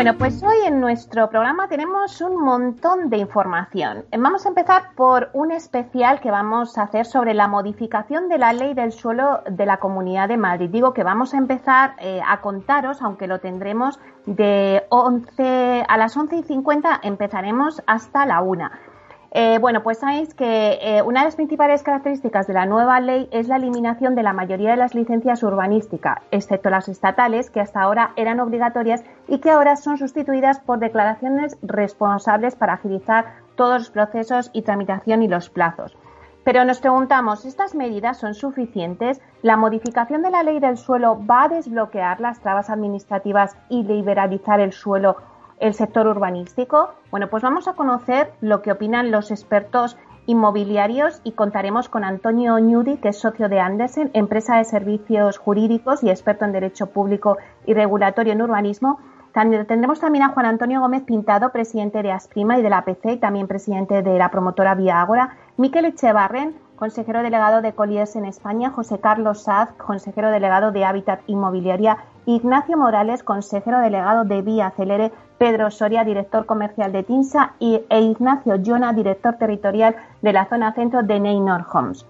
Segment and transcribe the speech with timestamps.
[0.00, 4.06] Bueno, pues hoy en nuestro programa tenemos un montón de información.
[4.18, 8.54] Vamos a empezar por un especial que vamos a hacer sobre la modificación de la
[8.54, 10.70] ley del suelo de la Comunidad de Madrid.
[10.70, 16.16] Digo que vamos a empezar eh, a contaros, aunque lo tendremos de 11 a las
[16.16, 18.70] 11 y 50, empezaremos hasta la 1.
[19.32, 23.28] Eh, bueno, pues sabéis que eh, una de las principales características de la nueva ley
[23.30, 27.80] es la eliminación de la mayoría de las licencias urbanísticas, excepto las estatales, que hasta
[27.80, 33.90] ahora eran obligatorias y que ahora son sustituidas por declaraciones responsables para agilizar todos los
[33.90, 35.96] procesos y tramitación y los plazos.
[36.42, 39.20] Pero nos preguntamos, ¿estas medidas son suficientes?
[39.42, 44.58] ¿La modificación de la ley del suelo va a desbloquear las trabas administrativas y liberalizar
[44.58, 45.16] el suelo
[45.60, 46.90] el sector urbanístico?
[47.10, 52.58] Bueno, pues vamos a conocer lo que opinan los expertos inmobiliarios y contaremos con Antonio
[52.58, 57.38] Ñudi, que es socio de Andersen, empresa de servicios jurídicos y experto en derecho público
[57.66, 59.00] y regulatorio en urbanismo.
[59.32, 63.16] Tendremos también a Juan Antonio Gómez Pintado, presidente de Asprima y de la PC y
[63.18, 65.36] también presidente de la promotora Vía Ágora.
[65.56, 71.20] Miquel Echevarren, consejero delegado de Colliers en España, José Carlos Saz, consejero delegado de Hábitat
[71.28, 77.80] Inmobiliaria, Ignacio Morales, consejero delegado de Vía Celere, Pedro Soria, director comercial de TINSA, y,
[77.88, 82.06] e Ignacio Jona, director territorial de la zona centro de Neynor Homes.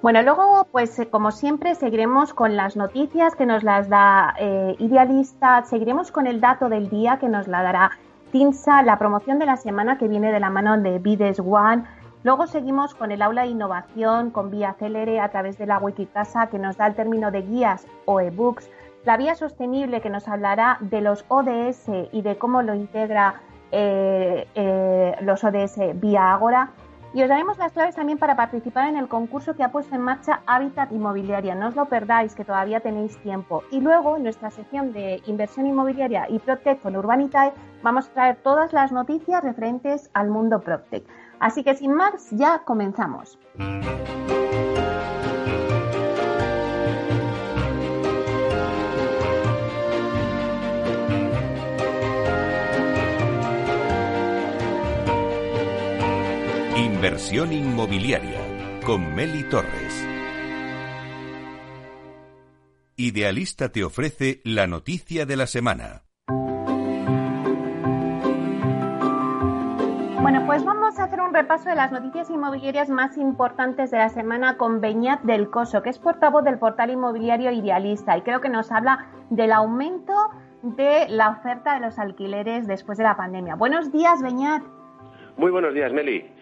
[0.00, 4.76] Bueno, luego, pues eh, como siempre, seguiremos con las noticias que nos las da eh,
[4.78, 7.90] Idealista, seguiremos con el dato del día que nos la dará
[8.30, 11.84] TINSA, la promoción de la semana que viene de la mano de Bides One,
[12.24, 16.48] Luego seguimos con el aula de innovación, con Vía Célere a través de la Wikicasa
[16.48, 18.68] que nos da el término de guías o ebooks.
[19.08, 23.40] La vía sostenible que nos hablará de los ODS y de cómo lo integra
[23.72, 26.72] eh, eh, los ODS vía Ágora.
[27.14, 30.02] Y os daremos las claves también para participar en el concurso que ha puesto en
[30.02, 31.54] marcha Hábitat Inmobiliaria.
[31.54, 33.62] No os lo perdáis, que todavía tenéis tiempo.
[33.70, 38.36] Y luego, en nuestra sección de inversión inmobiliaria y Protec con Urbanitae, vamos a traer
[38.42, 41.02] todas las noticias referentes al mundo Protec.
[41.40, 43.38] Así que sin más, ya comenzamos.
[56.98, 58.40] Inversión inmobiliaria
[58.84, 60.04] con Meli Torres.
[62.96, 66.02] Idealista te ofrece la noticia de la semana.
[70.20, 74.08] Bueno, pues vamos a hacer un repaso de las noticias inmobiliarias más importantes de la
[74.08, 78.48] semana con Beñat del Coso, que es portavoz del portal inmobiliario Idealista y creo que
[78.48, 80.14] nos habla del aumento
[80.62, 83.54] de la oferta de los alquileres después de la pandemia.
[83.54, 84.64] Buenos días, Beñat.
[85.36, 86.37] Muy buenos días, Meli.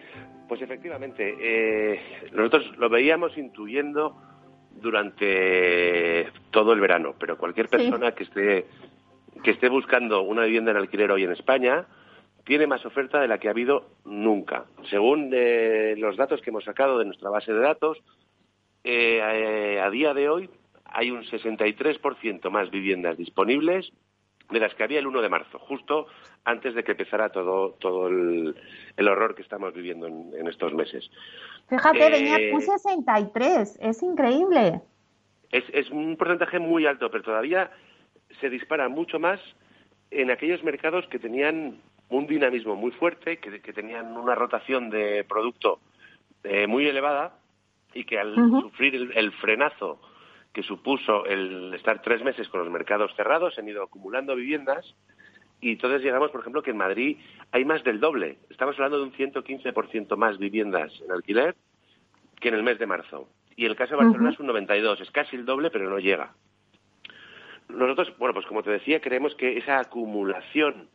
[0.47, 4.15] Pues efectivamente, eh, nosotros lo veíamos intuyendo
[4.71, 8.65] durante todo el verano, pero cualquier persona que esté
[9.43, 11.85] que esté buscando una vivienda en alquiler hoy en España,
[12.43, 14.65] tiene más oferta de la que ha habido nunca.
[14.89, 17.97] Según eh, los datos que hemos sacado de nuestra base de datos,
[18.83, 20.49] eh, eh, a día de hoy
[20.85, 23.91] hay un 63% más viviendas disponibles
[24.49, 26.07] de las que había el 1 de marzo, justo
[26.45, 28.55] antes de que empezara todo, todo el,
[28.97, 31.09] horror que estamos viviendo en, estos meses.
[31.69, 34.81] Fíjate, venía un 63, es increíble.
[35.51, 37.71] Es, es un porcentaje muy alto, pero todavía
[38.39, 39.39] se dispara mucho más
[40.11, 45.79] en aquellos mercados que tenían un dinamismo muy fuerte, que, tenían una rotación de producto
[46.43, 47.37] eh, muy elevada
[47.93, 49.99] y que al sufrir el, frenazo
[50.53, 54.95] que supuso el estar tres meses con los mercados cerrados, se han ido acumulando viviendas
[55.59, 57.17] y entonces llegamos, por ejemplo, que en Madrid
[57.51, 58.37] hay más del doble.
[58.49, 61.55] Estamos hablando de un 115% más viviendas en alquiler
[62.39, 63.29] que en el mes de marzo.
[63.55, 66.33] y el caso de Barcelona es un 92, es casi el doble, pero no llega.
[67.69, 70.89] Nosotros, bueno, pues como te decía, creemos que esa acumulación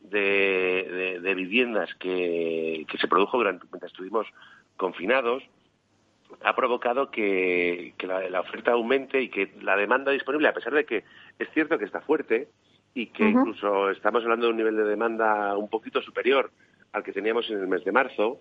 [0.00, 4.26] de, viviendas que, se produjo durante mientras estuvimos
[4.76, 5.42] confinados
[6.42, 11.04] ha provocado que, la, oferta aumente y que la demanda disponible, a pesar de que
[11.38, 12.48] es cierto que está fuerte
[12.94, 16.50] y que incluso estamos hablando de un nivel de demanda un poquito superior
[16.92, 18.40] al que teníamos en el mes de marzo,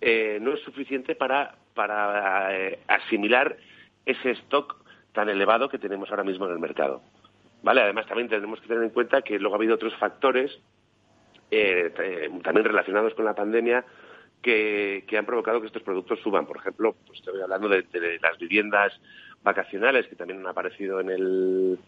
[0.00, 3.56] eh, no es suficiente para, para eh, asimilar
[4.04, 4.76] ese stock
[5.12, 7.02] tan elevado que tenemos ahora mismo en el mercado.
[7.62, 7.82] ¿Vale?
[7.82, 10.58] Además, también tenemos que tener en cuenta que luego ha habido otros factores
[11.50, 11.92] eh,
[12.42, 13.84] también relacionados con la pandemia
[14.42, 16.46] que, han provocado que estos productos suban.
[16.46, 17.84] Por ejemplo, pues estoy hablando de,
[18.22, 18.92] las viviendas
[19.42, 21.78] vacacionales que también han aparecido en el,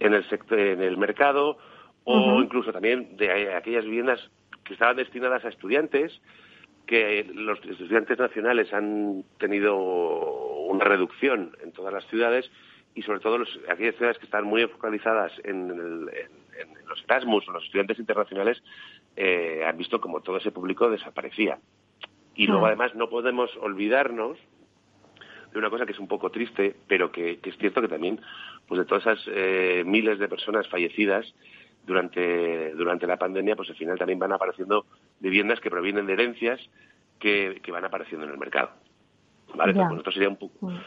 [0.00, 1.58] en el, sector, en el mercado
[2.04, 4.20] o incluso también de aquellas viviendas
[4.64, 6.20] que estaban destinadas a estudiantes
[6.86, 12.50] que los estudiantes nacionales han tenido una reducción en todas las ciudades
[12.94, 16.06] y sobre todo los, aquellas ciudades que están muy focalizadas en,
[16.86, 18.62] los Erasmus o los estudiantes internacionales
[19.16, 21.58] eh, han visto como todo ese público desaparecía.
[22.34, 24.38] Y luego además no podemos olvidarnos
[25.52, 28.20] de una cosa que es un poco triste, pero que, es cierto que también,
[28.66, 31.34] pues de todas esas eh, miles de personas fallecidas
[31.84, 34.86] durante, durante la pandemia, pues al final también van apareciendo
[35.20, 36.60] viviendas que provienen de herencias
[37.18, 38.70] que, van apareciendo en el mercado.
[39.54, 39.72] ¿Vale?
[39.72, 40.66] Entonces, sería un poco...
[40.66, 40.78] Mm.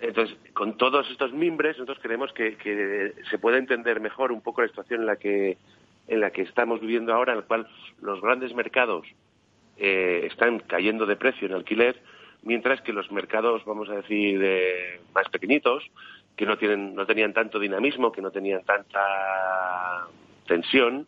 [0.00, 4.68] Entonces, con todos estos mimbres, nosotros creemos que, se puede entender mejor un poco la
[4.68, 5.56] situación en la que
[6.06, 7.66] en la que estamos viviendo ahora, en la cual
[8.02, 9.06] los grandes mercados
[9.78, 12.00] eh, están cayendo de precio en alquiler,
[12.42, 14.40] mientras que los mercados, vamos a decir,
[15.14, 15.84] más pequeñitos,
[16.36, 20.08] que no tienen, no tenían tanto dinamismo, que no tenían tanta
[20.46, 21.06] tensión,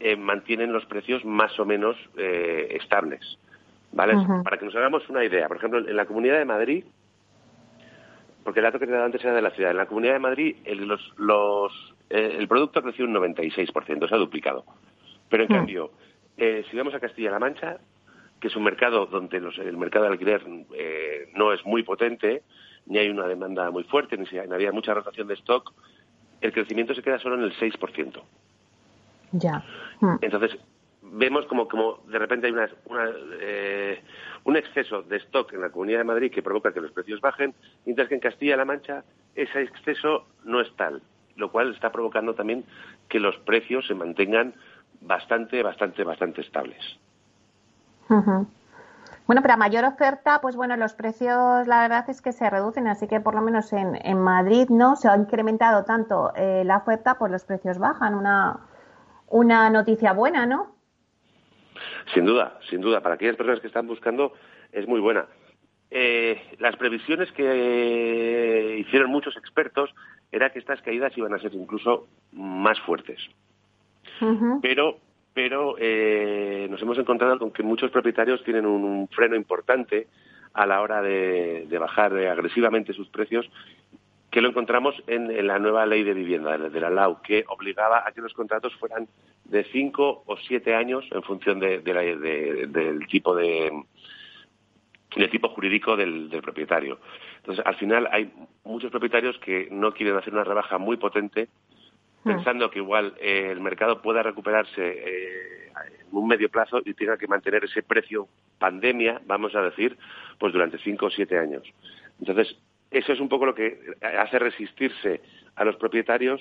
[0.00, 3.38] eh, mantienen los precios más o menos eh, estables.
[3.92, 4.14] ¿Vale?
[4.42, 6.84] Para que nos hagamos una idea, por ejemplo, en la Comunidad de Madrid,
[8.42, 10.18] porque el dato que te dado antes era de la ciudad, en la Comunidad de
[10.18, 14.64] Madrid el, los, los, eh, el producto ha crecido un 96%, se ha duplicado.
[15.28, 15.92] Pero en cambio,
[16.36, 17.78] si vamos a Castilla-La Mancha,
[18.44, 20.42] que es un mercado donde el mercado de alquiler
[21.34, 22.42] no es muy potente,
[22.84, 25.72] ni hay una demanda muy fuerte, ni, si había mucha rotación de stock,
[26.42, 28.22] el crecimiento se queda solo en el 6%.
[29.32, 29.64] Ya.
[29.98, 30.16] Hmm.
[30.20, 30.58] Entonces,
[31.00, 32.68] vemos como, como de repente hay una,
[33.40, 34.02] eh,
[34.44, 37.54] un exceso de stock en la Comunidad de Madrid que provoca que los precios bajen,
[37.86, 39.04] mientras que en Castilla-La Mancha
[39.34, 41.00] ese exceso no es tal,
[41.36, 42.66] lo cual está provocando también
[43.08, 44.52] que los precios se mantengan
[45.00, 46.98] bastante, bastante, bastante estables.
[48.08, 52.86] Bueno, pero a mayor oferta, pues bueno, los precios la verdad es que se reducen,
[52.88, 56.76] así que por lo menos en, en Madrid no se ha incrementado tanto eh, la
[56.78, 58.14] oferta, pues los precios bajan.
[58.14, 58.60] Una,
[59.28, 60.74] una noticia buena, ¿no?
[62.12, 63.00] Sin duda, sin duda.
[63.00, 64.32] Para aquellas personas que están buscando
[64.72, 65.26] es muy buena.
[65.90, 69.94] Eh, las previsiones que hicieron muchos expertos
[70.32, 73.20] era que estas caídas iban a ser incluso más fuertes.
[74.60, 74.98] Pero
[75.34, 80.06] pero eh, nos hemos encontrado con que muchos propietarios tienen un, freno importante
[80.52, 83.50] a la hora de, bajar agresivamente sus precios,
[84.30, 88.12] que lo encontramos en, la nueva ley de vivienda, de la LAU, que obligaba a
[88.12, 89.08] que los contratos fueran
[89.44, 93.72] de cinco o siete años en función de, del tipo de
[95.16, 96.98] del tipo jurídico del, propietario.
[97.38, 98.32] Entonces, al final hay
[98.64, 101.48] muchos propietarios que no quieren hacer una rebaja muy potente.
[102.24, 107.16] Pensando que igual eh, el mercado pueda recuperarse eh, en un medio plazo y tenga
[107.16, 108.28] que mantener ese precio
[108.58, 109.96] pandemia, vamos a decir,
[110.38, 111.62] pues durante cinco o siete años.
[112.18, 112.56] Entonces,
[112.90, 113.78] eso es un poco lo que
[114.18, 115.20] hace resistirse
[115.56, 116.40] a los propietarios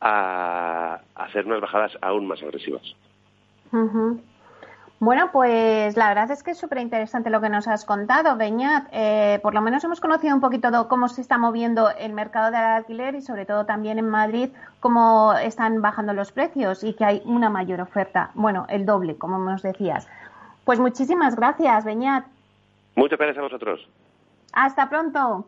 [0.00, 2.96] a hacer unas bajadas aún más agresivas.
[5.00, 8.86] Bueno, pues la verdad es que es súper interesante lo que nos has contado, Beñat.
[8.92, 12.50] Eh, por lo menos hemos conocido un poquito de cómo se está moviendo el mercado
[12.50, 17.06] del alquiler y sobre todo también en Madrid cómo están bajando los precios y que
[17.06, 18.30] hay una mayor oferta.
[18.34, 20.06] Bueno, el doble, como nos decías.
[20.66, 22.26] Pues muchísimas gracias, Beñat.
[22.94, 23.88] Muchas gracias a vosotros.
[24.52, 25.46] Hasta pronto.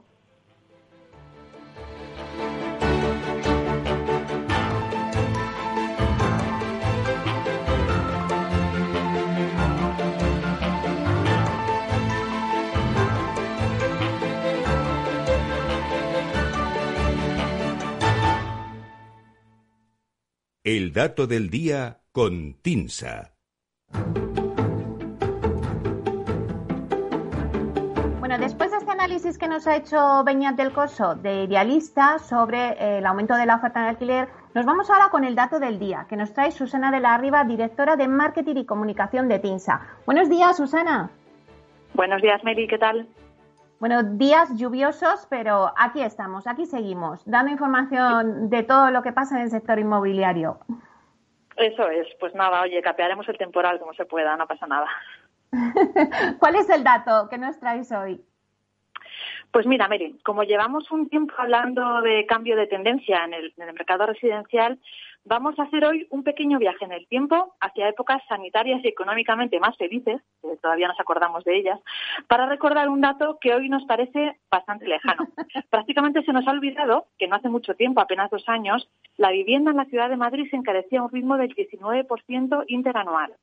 [20.75, 23.35] El dato del día con Tinsa.
[28.21, 32.71] Bueno, después de este análisis que nos ha hecho Beñat del Coso de Idealista sobre
[32.71, 35.79] eh, el aumento de la oferta de alquiler, nos vamos ahora con el dato del
[35.79, 39.83] día que nos trae Susana de la Riva, directora de Marketing y Comunicación de Tinsa.
[40.07, 41.11] Buenos días, Susana.
[41.93, 43.07] Buenos días, Mary, ¿qué tal?
[43.82, 49.34] Bueno, días lluviosos, pero aquí estamos, aquí seguimos, dando información de todo lo que pasa
[49.36, 50.60] en el sector inmobiliario.
[51.56, 54.86] Eso es, pues nada, oye, capearemos el temporal como se pueda, no pasa nada.
[56.38, 58.24] ¿Cuál es el dato que nos traéis hoy?
[59.50, 64.06] Pues mira, Mary, como llevamos un tiempo hablando de cambio de tendencia en el, mercado
[64.06, 64.78] residencial,
[65.25, 69.61] vamos a hacer hoy un pequeño viaje en el tiempo hacia épocas sanitarias y económicamente
[69.61, 71.81] más felices, que todavía nos acordamos de ellas,
[72.29, 75.29] para recordar un dato que hoy nos parece bastante lejano.
[75.71, 79.71] Prácticamente se nos ha olvidado que no hace mucho tiempo, apenas dos años, la vivienda
[79.71, 83.35] en la ciudad de Madrid se encarecía a un ritmo del 19% interanual.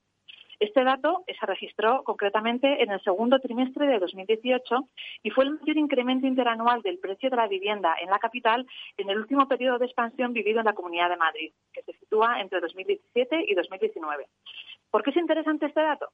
[0.59, 4.89] Este dato se registró concretamente en el segundo trimestre de 2018
[5.23, 9.09] y fue el mayor incremento interanual del precio de la vivienda en la capital en
[9.09, 12.59] el último periodo de expansión vivido en la Comunidad de Madrid, que se sitúa entre
[12.59, 14.27] 2017 y 2019.
[14.91, 16.09] ¿Por qué es interesante este dato?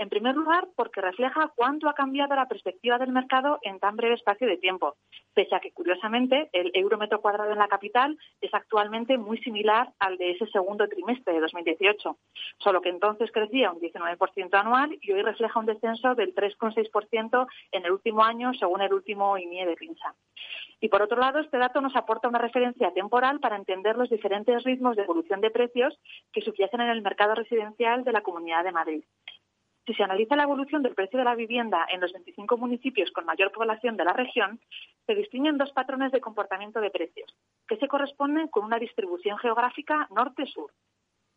[0.00, 4.14] En primer lugar, porque refleja cuánto ha cambiado la perspectiva del mercado en tan breve
[4.14, 4.96] espacio de tiempo,
[5.34, 9.92] pese a que, curiosamente, el euro metro cuadrado en la capital es actualmente muy similar
[9.98, 12.16] al de ese segundo trimestre de 2018,
[12.60, 17.84] solo que entonces crecía un 19% anual y hoy refleja un descenso del 3,6% en
[17.84, 20.14] el último año, según el último INIE de PINSA.
[20.80, 24.64] Y por otro lado, este dato nos aporta una referencia temporal para entender los diferentes
[24.64, 26.00] ritmos de evolución de precios
[26.32, 29.04] que subyacen en el mercado residencial de la Comunidad de Madrid.
[29.90, 33.24] Si se analiza la evolución del precio de la vivienda en los 25 municipios con
[33.24, 34.60] mayor población de la región,
[35.04, 40.06] se distinguen dos patrones de comportamiento de precios, que se corresponden con una distribución geográfica
[40.14, 40.70] norte-sur.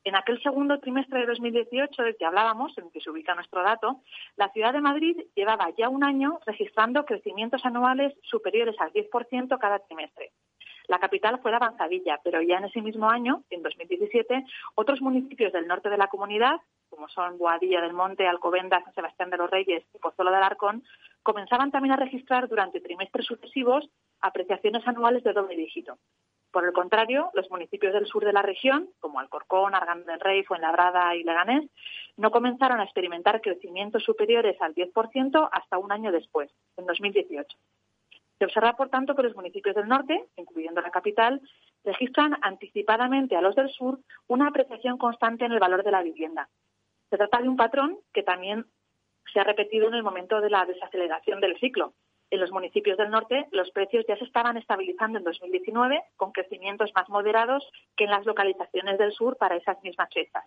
[0.03, 3.63] En aquel segundo trimestre de 2018 del que hablábamos, en el que se ubica nuestro
[3.63, 4.01] dato,
[4.35, 9.79] la ciudad de Madrid llevaba ya un año registrando crecimientos anuales superiores al 10% cada
[9.79, 10.29] trimestre.
[10.87, 14.45] La capital fue la avanzadilla, pero ya en ese mismo año, en 2017,
[14.75, 16.57] otros municipios del norte de la comunidad,
[16.93, 20.83] como son Boadilla del Monte, Alcobendas, San Sebastián de los Reyes y Pozuelo del Arcón,
[21.23, 23.89] comenzaban también a registrar durante trimestres sucesivos
[24.21, 25.97] apreciaciones anuales de doble dígito.
[26.51, 30.43] Por el contrario, los municipios del sur de la región, como Alcorcón, Arganda del Rey,
[30.43, 31.67] Fuenlabrada y Leganés,
[32.15, 37.57] no comenzaron a experimentar crecimientos superiores al 10% hasta un año después, en 2018.
[38.37, 41.41] Se observa, por tanto, que los municipios del norte, incluyendo la capital,
[41.83, 46.49] registran anticipadamente a los del sur una apreciación constante en el valor de la vivienda,
[47.13, 48.65] se trata de un patrón que también
[49.31, 51.93] se ha repetido en el momento de la desaceleración del ciclo.
[52.31, 56.91] En los municipios del norte, los precios ya se estaban estabilizando en 2019, con crecimientos
[56.95, 60.43] más moderados que en las localizaciones del sur para esas mismas fechas.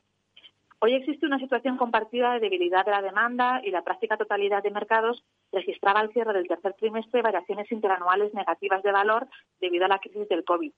[0.81, 4.73] Hoy existe una situación compartida de debilidad de la demanda y la práctica totalidad de
[4.73, 9.29] mercados registraba al cierre del tercer trimestre variaciones interanuales negativas de valor
[9.61, 10.73] debido a la crisis del COVID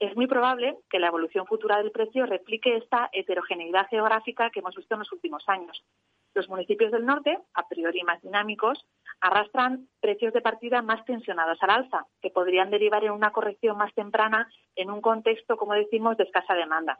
[0.00, 4.74] es muy probable que la evolución futura del precio replique esta heterogeneidad geográfica que hemos
[4.74, 5.84] visto en los últimos años.
[6.34, 8.86] Los municipios del norte, a priori más dinámicos,
[9.20, 13.92] arrastran precios de partida más tensionados al alza, que podrían derivar en una corrección más
[13.92, 16.98] temprana en un contexto, como decimos, de escasa demanda.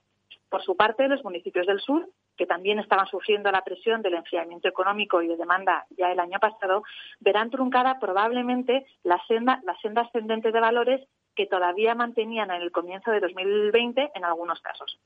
[0.50, 4.68] Por su parte, los municipios del sur, que también estaban sufriendo la presión del enfriamiento
[4.68, 6.82] económico y de demanda ya el año pasado,
[7.20, 11.00] verán truncada probablemente la senda, la senda ascendente de valores
[11.34, 14.98] que todavía mantenían en el comienzo de 2020 en algunos casos.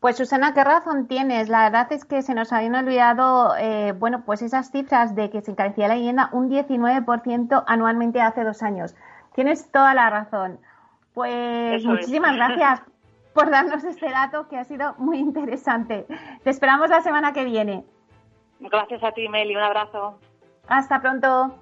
[0.00, 1.48] Pues Susana, ¿qué razón tienes?
[1.48, 5.42] La verdad es que se nos habían olvidado, eh, bueno, pues esas cifras de que
[5.42, 8.96] se encarecía la vivienda un 19% anualmente hace dos años.
[9.34, 10.58] Tienes toda la razón.
[11.14, 12.82] Pues muchísimas gracias
[13.34, 16.06] por darnos este dato que ha sido muy interesante.
[16.42, 17.84] Te esperamos la semana que viene.
[18.60, 19.56] Gracias a ti, Meli.
[19.56, 20.18] Un abrazo.
[20.68, 21.61] Hasta pronto.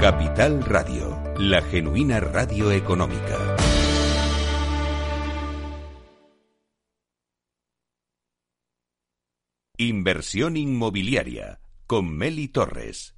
[0.00, 3.56] Capital Radio, la genuina radio económica.
[9.76, 13.16] Inversión inmobiliaria con Meli Torres.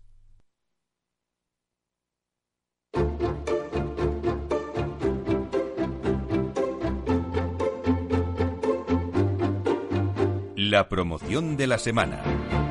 [10.57, 12.70] La promoción de la semana.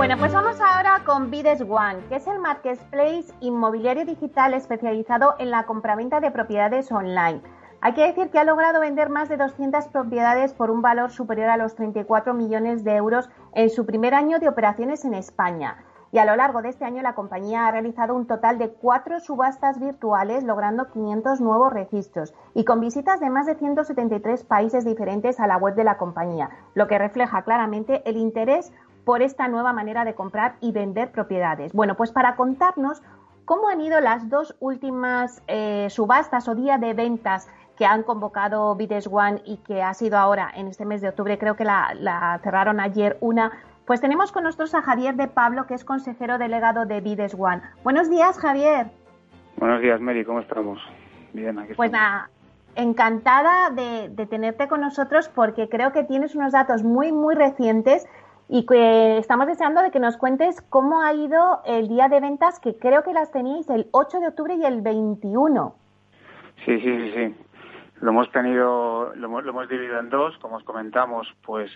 [0.00, 5.50] Bueno, pues vamos ahora con Bides One, que es el marketplace inmobiliario digital especializado en
[5.50, 7.42] la compraventa de propiedades online.
[7.82, 11.50] Hay que decir que ha logrado vender más de 200 propiedades por un valor superior
[11.50, 15.84] a los 34 millones de euros en su primer año de operaciones en España.
[16.12, 19.20] Y a lo largo de este año la compañía ha realizado un total de cuatro
[19.20, 25.38] subastas virtuales, logrando 500 nuevos registros y con visitas de más de 173 países diferentes
[25.38, 28.72] a la web de la compañía, lo que refleja claramente el interés
[29.04, 31.72] por esta nueva manera de comprar y vender propiedades.
[31.72, 33.02] Bueno, pues para contarnos
[33.44, 38.74] cómo han ido las dos últimas eh, subastas o día de ventas que han convocado
[38.76, 42.38] Bides One y que ha sido ahora en este mes de octubre, creo que la,
[42.42, 43.52] cerraron ayer una.
[43.86, 47.62] Pues tenemos con nosotros a Javier de Pablo, que es consejero delegado de Bides One.
[47.82, 48.88] Buenos días, Javier.
[49.56, 50.78] Buenos días, Mary, ¿cómo estamos?
[51.32, 52.30] Bien, aquí Pues nada,
[52.76, 58.06] encantada de, de, tenerte con nosotros porque creo que tienes unos datos muy, muy recientes
[58.52, 62.58] y que estamos deseando de que nos cuentes cómo ha ido el día de ventas,
[62.58, 65.72] que creo que las tenéis el 8 de octubre y el 21.
[66.64, 67.34] Sí, sí, sí, sí.
[68.00, 71.70] Lo hemos tenido, lo hemos, dividido en dos, como os comentamos, pues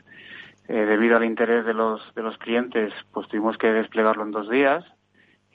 [0.66, 4.50] eh, debido al interés de los de los clientes, pues tuvimos que desplegarlo en dos
[4.50, 4.84] días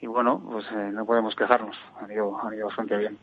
[0.00, 3.18] y bueno, pues eh, no podemos quejarnos, ha ido, ha ido bastante bien.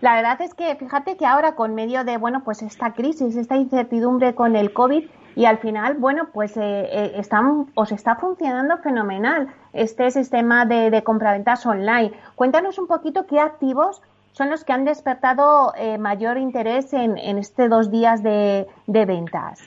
[0.00, 3.56] La verdad es que fíjate que ahora con medio de bueno pues esta crisis, esta
[3.56, 9.48] incertidumbre con el COVID y al final bueno pues eh, están, os está funcionando fenomenal
[9.72, 12.12] este sistema de, de compraventas online.
[12.34, 14.02] Cuéntanos un poquito qué activos
[14.32, 19.62] son los que han despertado eh, mayor interés en, en estos dos días de, ventas?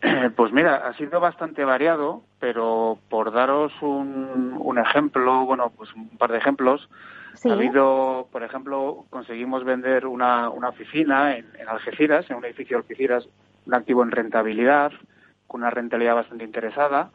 [0.36, 6.08] Pues mira, ha sido bastante variado, pero por daros un, un ejemplo, bueno, pues un
[6.16, 6.88] par de ejemplos,
[7.44, 12.76] ha habido, por ejemplo, conseguimos vender una, una oficina en, en, Algeciras, en un edificio
[12.76, 13.28] de Algeciras,
[13.66, 14.92] un activo en rentabilidad,
[15.46, 17.10] con una rentabilidad bastante interesada,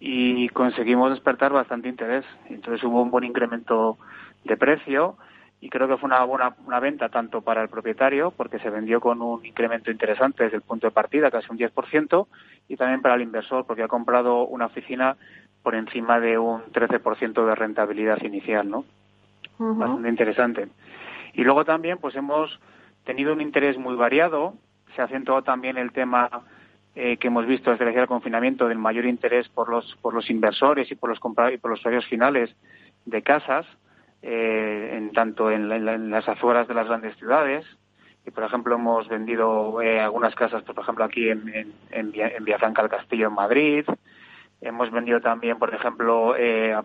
[0.00, 2.24] y conseguimos despertar bastante interés.
[2.48, 3.98] Entonces hubo un buen incremento
[4.44, 5.16] de precio
[5.60, 9.00] y creo que fue una buena una venta tanto para el propietario, porque se vendió
[9.00, 12.26] con un incremento interesante desde el punto de partida, casi un 10%,
[12.68, 15.16] y también para el inversor, porque ha comprado una oficina
[15.62, 18.84] por encima de un 13% de rentabilidad inicial, ¿no?
[19.58, 20.68] Bastante interesante.
[21.34, 22.58] Y luego también, pues hemos
[23.04, 24.54] tenido un interés muy variado,
[24.94, 26.30] se ha acentuado también el tema
[26.94, 30.90] eh, que hemos visto desde el confinamiento del mayor interés por los, por los inversores
[30.90, 31.18] y por los,
[31.52, 32.50] y por los usuarios finales
[33.04, 33.66] de casas,
[34.22, 37.64] eh, en tanto en, las afueras de las grandes ciudades.
[38.26, 41.48] Y, por ejemplo, hemos vendido eh, algunas casas, por ejemplo, aquí en,
[41.90, 43.84] en, en, Castillo, en Madrid.
[44.60, 46.76] Hemos vendido también, por ejemplo, eh,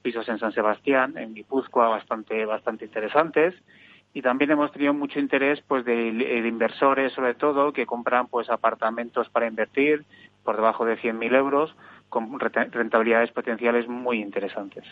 [0.00, 3.54] pisos en San Sebastián, en Guipúzcoa, bastante, bastante interesantes.
[4.14, 6.08] Y también hemos tenido mucho interés pues de,
[6.48, 10.06] inversores, sobre todo, que compran pues apartamentos para invertir
[10.42, 11.76] por debajo de 100.000 euros
[12.08, 14.84] con rentabilidades potenciales muy interesantes.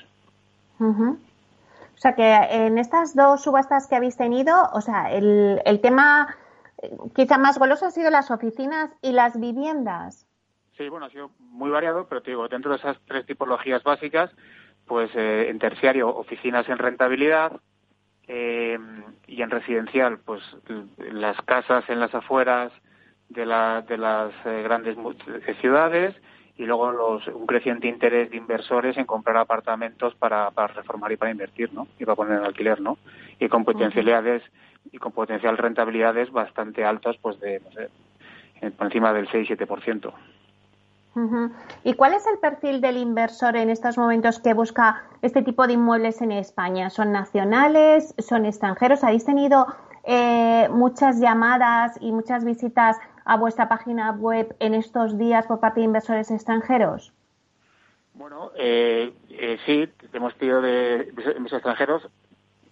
[1.96, 6.36] O sea que en estas dos subastas que habéis tenido, o sea, el, el tema
[6.82, 10.26] eh, quizá más goloso ha sido las oficinas y las viviendas.
[10.76, 14.30] Sí, bueno, ha sido muy variado, pero te digo, dentro de esas tres tipologías básicas,
[14.86, 17.60] pues eh, en terciario, oficinas en rentabilidad,
[18.28, 18.78] eh,
[19.26, 20.42] y en residencial, pues
[20.98, 22.72] las casas en las afueras
[23.30, 24.98] de, la, de las grandes
[25.60, 26.14] ciudades
[26.58, 31.16] y luego los, un creciente interés de inversores en comprar apartamentos para, para reformar y
[31.16, 31.86] para invertir, ¿no?
[31.98, 32.98] Y para poner en alquiler, ¿no?
[33.38, 34.42] Y con potencialidades
[34.90, 37.90] y con potencial rentabilidades bastante altas, pues de, no sé,
[38.70, 40.12] por encima del 6-7%.
[41.82, 45.72] ¿Y cuál es el perfil del inversor en estos momentos que busca este tipo de
[45.72, 46.90] inmuebles en España?
[46.90, 48.14] ¿Son nacionales?
[48.18, 49.02] ¿Son extranjeros?
[49.02, 49.66] ¿Habéis tenido
[50.04, 55.80] eh, muchas llamadas y muchas visitas a vuestra página web en estos días por parte
[55.80, 57.12] de inversores extranjeros?
[58.14, 62.08] Bueno, eh, eh, sí, hemos tenido de inversores extranjeros.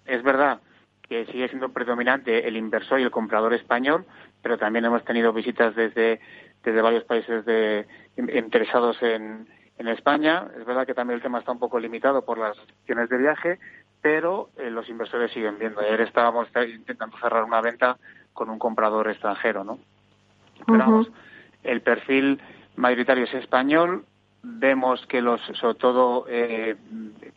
[0.06, 0.60] Es verdad
[1.02, 4.06] que sigue siendo predominante el inversor y el comprador español,
[4.42, 6.20] pero también hemos tenido visitas desde,
[6.62, 7.86] desde varios países de,
[8.16, 10.46] interesados en, en España.
[10.58, 13.58] Es verdad que también el tema está un poco limitado por las opciones de viaje,
[14.00, 15.80] pero eh, los inversores siguen viendo.
[15.80, 17.98] Ayer estábamos intentando cerrar una venta
[18.32, 19.78] con un comprador extranjero, ¿no?
[20.66, 21.06] Pero
[21.62, 22.40] el perfil
[22.76, 24.04] mayoritario es español.
[24.42, 26.76] Vemos que los, sobre todo, eh,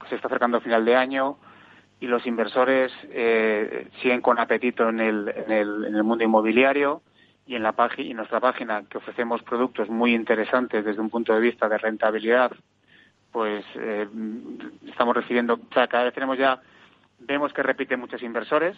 [0.10, 1.38] se está acercando a final de año
[2.00, 7.02] y los inversores eh, siguen con apetito en el, en el, en el mundo inmobiliario
[7.48, 11.34] y en la página, en nuestra página que ofrecemos productos muy interesantes desde un punto
[11.34, 12.52] de vista de rentabilidad,
[13.32, 14.08] pues eh,
[14.86, 16.62] estamos recibiendo, o sea, cada vez tenemos ya,
[17.20, 18.76] vemos que repiten muchos inversores,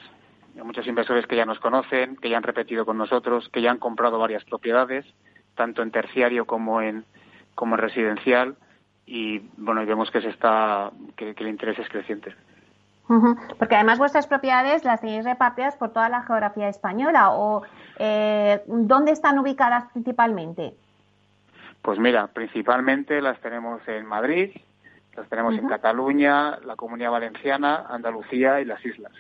[0.55, 3.71] hay muchos inversores que ya nos conocen, que ya han repetido con nosotros, que ya
[3.71, 5.05] han comprado varias propiedades,
[5.55, 7.05] tanto en terciario como en,
[7.55, 8.55] como en residencial,
[9.05, 12.35] y bueno, vemos que se está, que, el interés es creciente.
[13.57, 17.63] Porque además vuestras propiedades las tenéis repartidas por toda la geografía española o
[17.97, 20.75] eh, ¿dónde están ubicadas principalmente?
[21.81, 24.51] Pues mira, principalmente las tenemos en Madrid,
[25.15, 29.13] las tenemos en Cataluña, la Comunidad Valenciana, Andalucía y las islas.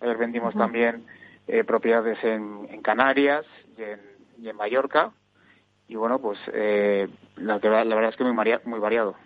[0.00, 1.04] Ayer vendimos también
[1.46, 3.44] eh, propiedades en, Canarias
[4.38, 5.10] y en, Mallorca.
[5.88, 8.32] Y bueno, pues eh, la, la, verdad es que muy,
[8.64, 9.16] muy variado.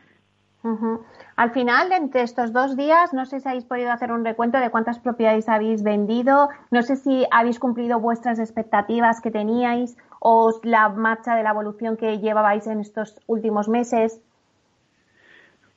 [1.37, 4.71] Al final, entre estos dos días, no sé si habéis podido hacer un recuento de
[4.71, 10.89] cuántas propiedades habéis vendido, no sé si habéis cumplido vuestras expectativas que teníais o la
[10.89, 14.23] marcha de la evolución que llevabais en estos últimos meses.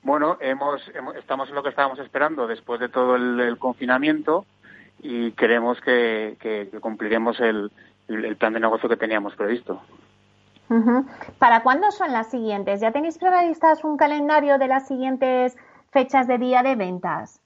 [0.04, 0.82] Bueno, hemos,
[1.18, 4.46] estamos en lo que estábamos esperando después de todo el, confinamiento
[5.00, 7.72] y creemos que, cumpliremos el,
[8.38, 9.82] plan de negocio que teníamos previsto.
[11.40, 12.82] ¿Para cuándo son las siguientes?
[12.82, 15.58] ¿Ya tenéis previstas un calendario de las siguientes
[15.92, 17.42] fechas de día de ventas?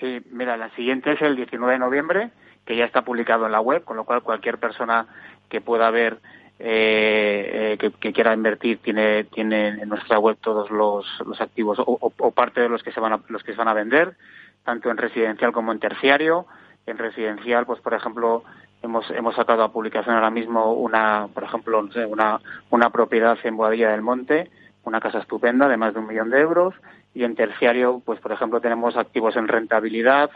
[0.00, 2.30] Sí, mira, la siguiente es el 19 de noviembre,
[2.64, 5.06] que ya está publicado en la web, con lo cual cualquier persona
[5.48, 6.18] que pueda ver
[6.60, 12.30] eh, eh, que, quiera invertir tiene, tiene en nuestra web todos los, los activos o,
[12.32, 14.16] parte de los que se van a, los que se van a vender,
[14.64, 16.46] tanto en residencial como en terciario.
[16.88, 18.44] En residencial, pues por ejemplo,
[18.82, 23.90] hemos, hemos sacado a publicación ahora mismo una, por ejemplo, una, una propiedad en Boadilla
[23.90, 24.50] del Monte,
[24.84, 26.74] una casa estupenda de más de un millón de euros.
[27.14, 30.30] Y en terciario, pues por ejemplo, tenemos activos en rentabilidad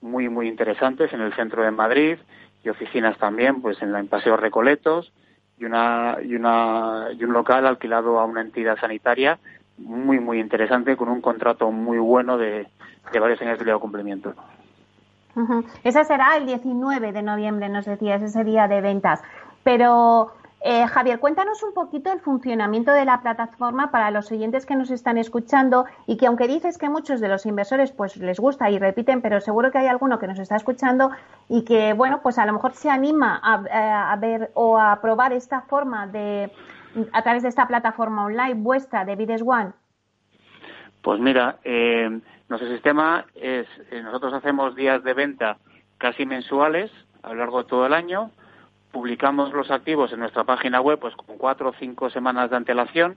[0.00, 2.18] muy, muy interesantes en el centro de Madrid
[2.64, 5.12] y oficinas también, pues en, la, en Paseo Recoletos
[5.58, 9.38] y, una, y, una, y un local alquilado a una entidad sanitaria
[9.76, 12.66] muy, muy interesante con un contrato muy bueno de,
[13.12, 14.34] de varios años de cumplimiento.
[15.84, 19.22] Ese será el 19 de noviembre, nos decías, ese día de ventas.
[19.62, 24.76] Pero eh, Javier, cuéntanos un poquito el funcionamiento de la plataforma para los oyentes que
[24.76, 28.70] nos están escuchando y que aunque dices que muchos de los inversores pues les gusta
[28.70, 31.10] y repiten, pero seguro que hay alguno que nos está escuchando
[31.48, 35.62] y que bueno pues a lo mejor se anima a, ver o a probar esta
[35.62, 36.52] forma de
[37.12, 39.72] a través de esta plataforma online vuestra de Vides One.
[41.00, 45.56] Pues mira, eh, nuestro sistema es eh, nosotros hacemos días de venta
[45.96, 46.90] casi mensuales
[47.22, 48.30] a lo largo de todo el año
[48.90, 53.16] publicamos los activos en nuestra página web pues con cuatro o cinco semanas de antelación.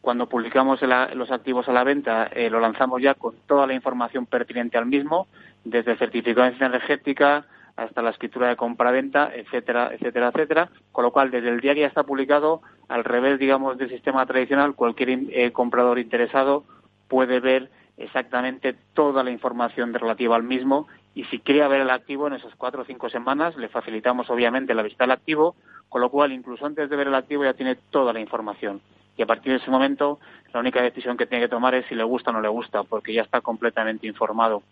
[0.00, 0.80] Cuando publicamos
[1.14, 4.86] los activos a la venta, eh, lo lanzamos ya con toda la información pertinente al
[4.86, 5.26] mismo,
[5.64, 10.70] desde certificado energética hasta la escritura de compra-venta, etcétera, etcétera, etcétera.
[10.92, 14.24] Con lo cual, desde el día que ya está publicado, al revés, digamos, del sistema
[14.26, 16.64] tradicional, cualquier eh, comprador interesado
[17.08, 22.26] puede ver exactamente toda la información relativa al mismo y si quiere ver el activo
[22.26, 25.56] en esas cuatro o cinco semanas, le facilitamos obviamente la visita al activo,
[25.88, 28.82] con lo cual incluso antes de ver el activo ya tiene toda la información.
[29.16, 30.20] Y a partir de ese momento,
[30.52, 32.82] la única decisión que tiene que tomar es si le gusta o no le gusta,
[32.82, 34.62] porque ya está completamente informado.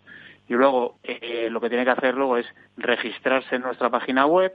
[0.47, 2.45] Y luego, eh, lo que tiene que hacer luego es
[2.77, 4.53] registrarse en nuestra página web,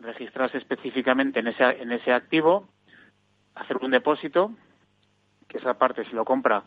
[0.00, 2.68] registrarse específicamente en ese, en ese activo,
[3.54, 4.52] hacer un depósito,
[5.48, 6.64] que esa parte, si lo compra,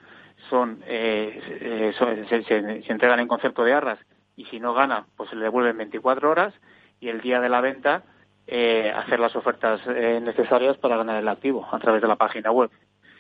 [0.50, 4.00] son, eh, eh, se, se, entregan en concepto de arras
[4.36, 6.54] y si no gana, pues se le devuelven 24 horas
[7.00, 8.04] y el día de la venta
[8.48, 12.52] eh, hacer las ofertas eh, necesarias para ganar el activo a través de la página
[12.52, 12.70] web.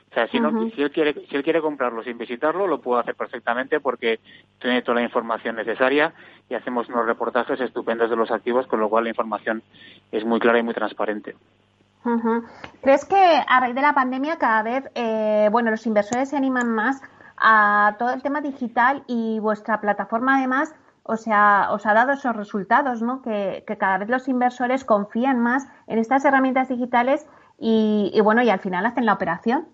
[0.09, 2.99] O sea, si, no, si, él quiere, si él quiere comprarlo sin visitarlo, lo puede
[2.99, 4.19] hacer perfectamente porque
[4.59, 6.13] tiene toda la información necesaria
[6.49, 9.63] y hacemos unos reportajes estupendos de los activos, con lo cual la información
[10.11, 11.35] es muy clara y muy transparente.
[12.81, 16.69] ¿Crees que a raíz de la pandemia cada vez, eh, bueno, los inversores se animan
[16.69, 17.01] más
[17.37, 22.35] a todo el tema digital y vuestra plataforma además o sea, os ha dado esos
[22.35, 23.21] resultados, ¿no?
[23.21, 28.59] Que, cada vez los inversores confían más en estas herramientas digitales y, bueno, y al
[28.59, 29.67] final hacen la operación.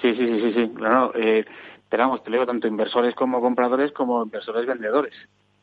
[0.00, 0.72] Sí, sí, sí, sí, sí.
[0.74, 1.44] Claro, eh,
[1.88, 5.14] pero te digo, tanto inversores como compradores como inversores vendedores.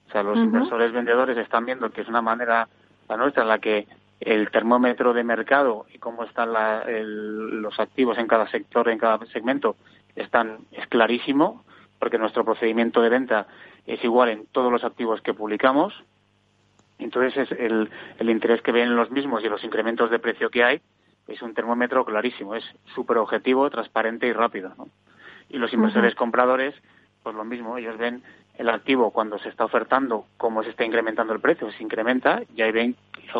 [0.07, 2.67] O sea, los inversores vendedores están viendo que es una manera,
[3.07, 3.87] la nuestra, en la que
[4.19, 6.53] el termómetro de mercado y cómo están
[7.61, 9.75] los activos en cada sector, en cada segmento,
[10.15, 11.63] están, es clarísimo,
[11.99, 13.47] porque nuestro procedimiento de venta
[13.85, 15.93] es igual en todos los activos que publicamos.
[16.97, 20.63] Entonces, es el, el interés que ven los mismos y los incrementos de precio que
[20.63, 20.81] hay
[21.27, 24.73] es un termómetro clarísimo, es súper objetivo, transparente y rápido.
[25.49, 26.75] Y los inversores compradores,
[27.23, 28.23] pues lo mismo, ellos ven
[28.57, 32.61] el activo cuando se está ofertando, cómo se está incrementando el precio, se incrementa, y
[32.61, 32.95] ahí ven,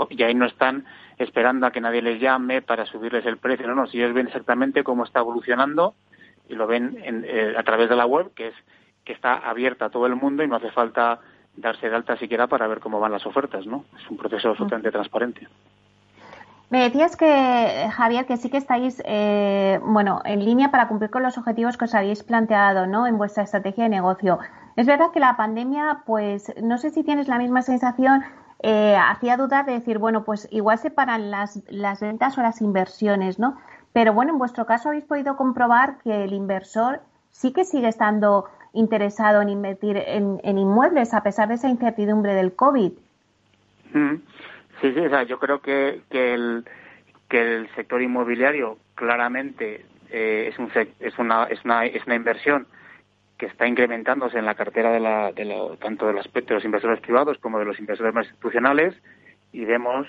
[0.10, 0.86] y ahí no están
[1.18, 4.28] esperando a que nadie les llame para subirles el precio, no, no, si ellos ven
[4.28, 5.96] exactamente cómo está evolucionando
[6.50, 8.56] y lo ven eh, a través de la web, que es
[9.04, 11.20] que está abierta a todo el mundo y no hace falta
[11.56, 13.86] darse de alta siquiera para ver cómo van las ofertas, ¿no?
[13.98, 15.48] Es un proceso absolutamente transparente.
[16.70, 21.22] Me decías que, Javier, que sí que estáis, eh, bueno, en línea para cumplir con
[21.22, 23.06] los objetivos que os habéis planteado, ¿no?
[23.06, 24.40] En vuestra estrategia de negocio.
[24.76, 28.24] Es verdad que la pandemia, pues, no sé si tienes la misma sensación,
[28.64, 32.62] eh, hacía dudar de decir, bueno, pues igual se paran las, las ventas o las
[32.62, 33.58] inversiones, ¿no?
[33.94, 38.46] Pero bueno, en vuestro caso habéis podido comprobar que el inversor sí que sigue estando
[38.74, 42.92] interesado en invertir en, inmuebles a pesar de esa incertidumbre del COVID.
[43.94, 44.16] Mm.
[44.82, 46.66] Sí, sí, o sea, yo creo que, que, el,
[47.30, 52.68] que el sector inmobiliario claramente eh, es, un, es, una, es, una, es una inversión
[53.38, 57.00] que está incrementándose en la cartera de, la, de tanto del aspecto de los inversores
[57.02, 58.96] privados como de los inversores más institucionales
[59.52, 60.08] y vemos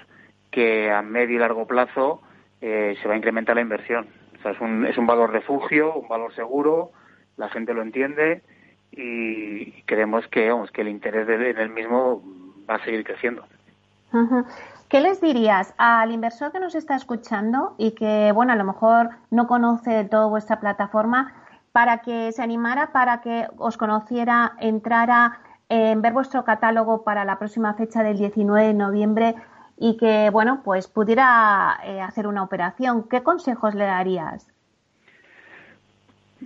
[0.50, 2.20] que a medio y largo plazo
[2.60, 4.06] eh, se va a incrementar la inversión.
[4.38, 6.92] O sea, es un, es un valor refugio, un valor seguro,
[7.36, 8.42] la gente lo entiende
[8.92, 12.22] y creemos que, vamos, que el interés en el mismo
[12.68, 13.44] va a seguir creciendo.
[14.88, 19.10] ¿Qué les dirías al inversor que nos está escuchando y que, bueno, a lo mejor
[19.30, 21.34] no conoce de todo vuestra plataforma
[21.76, 27.38] para que se animara, para que os conociera, entrara en ver vuestro catálogo para la
[27.38, 29.34] próxima fecha del 19 de noviembre
[29.76, 33.06] y que, bueno, pues pudiera eh, hacer una operación?
[33.10, 34.48] ¿Qué consejos le darías?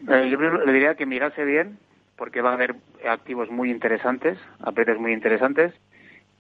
[0.08, 1.78] Eh, yo le diría que mirase bien,
[2.16, 2.74] porque va a haber
[3.08, 5.72] activos muy interesantes, a muy interesantes,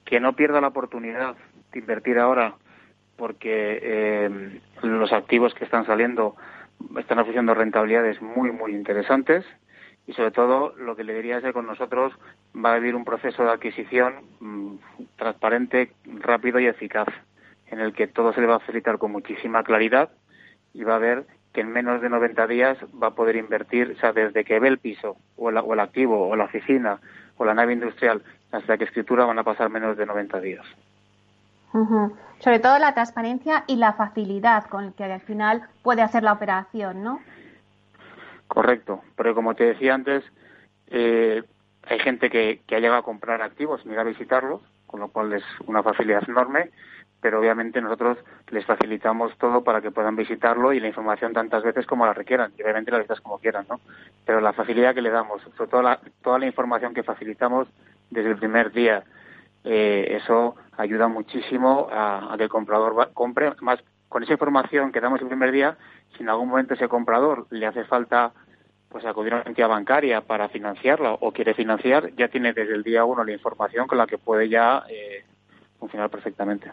[0.04, 1.36] que no pierda la oportunidad
[1.70, 2.54] de invertir ahora,
[3.16, 6.34] porque eh, los activos que están saliendo
[6.98, 9.44] están ofreciendo rentabilidades muy, muy interesantes
[10.06, 12.12] y sobre todo lo que le diría es que con nosotros
[12.54, 14.74] va a vivir un proceso de adquisición mm,
[15.16, 17.08] transparente, rápido y eficaz,
[17.68, 20.10] en el que todo se le va a facilitar con muchísima claridad
[20.74, 24.00] y va a ver que en menos de 90 días va a poder invertir, o
[24.00, 27.00] sea, desde que ve el piso, o, el activo, o la oficina,
[27.36, 30.66] o la nave industrial, hasta que escritura van a pasar menos de 90 días.
[32.40, 37.02] Sobre todo la transparencia y la facilidad con que al final puede hacer la operación,
[37.02, 37.20] ¿no?
[38.48, 40.24] Correcto, pero como te decía antes,
[40.88, 41.42] eh,
[41.84, 45.08] hay gente que, que ha llegado a comprar activos sin ir a visitarlos, con lo
[45.08, 46.70] cual es una facilidad enorme,
[47.20, 51.86] pero obviamente nosotros les facilitamos todo para que puedan visitarlo y la información tantas veces
[51.86, 53.80] como la requieran, y obviamente las veces como quieran, ¿no?
[54.24, 57.68] Pero la facilidad que le damos, sobre todo la, toda la información que facilitamos
[58.10, 59.04] desde el primer día,
[59.64, 63.52] eh, eso ayuda muchísimo a, que el comprador compre.
[63.60, 65.76] Más con esa información que damos el primer día,
[66.16, 68.32] si en algún momento ese comprador le hace falta
[68.88, 72.82] pues acudir a una entidad bancaria para financiarla o quiere financiar, ya tiene desde el
[72.82, 75.24] día uno la información con la que puede ya eh,
[75.78, 76.72] funcionar perfectamente.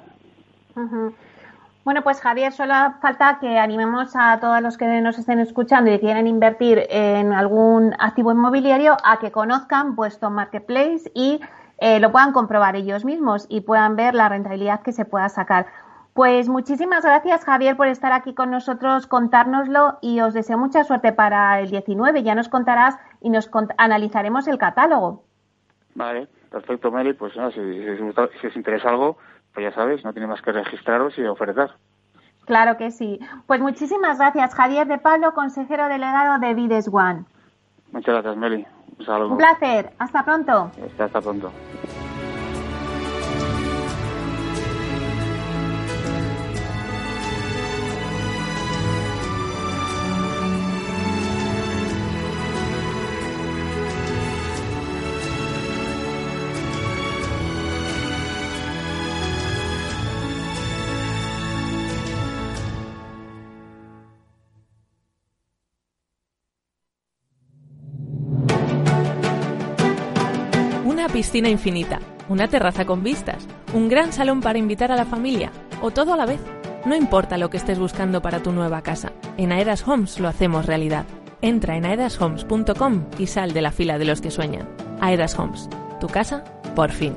[1.84, 6.00] Bueno, pues Javier, solo falta que animemos a todos los que nos estén escuchando y
[6.00, 11.40] quieren invertir en algún activo inmobiliario a que conozcan vuestro marketplace y
[11.80, 15.68] eh, lo puedan comprobar ellos mismos y puedan ver la rentabilidad que se pueda sacar.
[16.14, 21.14] Pues muchísimas gracias, Javier, por estar aquí con nosotros, contárnoslo y os deseo mucha suerte
[21.14, 22.24] para el 19.
[22.24, 25.24] Ya nos contarás y nos analizaremos el catálogo.
[25.94, 27.14] Vale, perfecto, Meli.
[27.14, 27.62] Pues si,
[28.42, 29.18] si, os interesa algo,
[29.54, 31.76] pues ya sabéis, no tiene más que registraros y ofertar.
[32.46, 33.20] Claro que sí.
[33.46, 37.26] Pues muchísimas gracias, Javier de Pablo, consejero delegado de Vides One.
[37.92, 38.66] Muchas gracias, Meli.
[39.00, 39.92] Un, Un placer.
[40.00, 40.72] Hasta pronto.
[41.00, 41.52] Hasta pronto.
[71.18, 72.00] Piscina infinita,
[72.30, 75.52] una terraza con vistas, un gran salón para invitar a la familia
[75.82, 76.40] o todo a la vez.
[76.86, 80.68] No importa lo que estés buscando para tu nueva casa, en Aedas Homes lo hacemos
[80.68, 81.08] realidad.
[81.42, 84.70] Entra en aedashomes.com y sal de la fila de los que sueñan.
[85.02, 85.68] Aedas Homes,
[86.00, 86.44] tu casa,
[86.76, 87.16] por fin.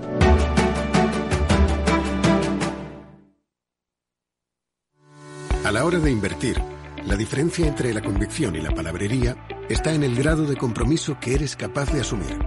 [5.62, 6.56] A la hora de invertir,
[7.04, 9.36] la diferencia entre la convicción y la palabrería
[9.68, 12.38] está en el grado de compromiso que eres capaz de asumir.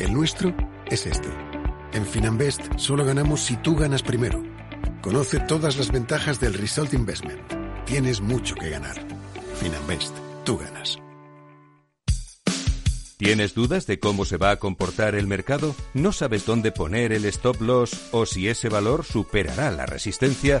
[0.00, 0.54] El nuestro
[0.92, 1.28] es este.
[1.92, 4.42] En Finanbest solo ganamos si tú ganas primero.
[5.00, 7.40] Conoce todas las ventajas del Result Investment.
[7.86, 8.96] Tienes mucho que ganar.
[9.56, 10.98] Finanbest, tú ganas.
[13.16, 15.74] ¿Tienes dudas de cómo se va a comportar el mercado?
[15.94, 20.60] ¿No sabes dónde poner el stop loss o si ese valor superará la resistencia?